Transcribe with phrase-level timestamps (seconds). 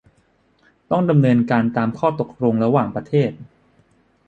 [0.91, 3.31] ต้องดำเนินการตามข้อตกลงระหว่างประเทศ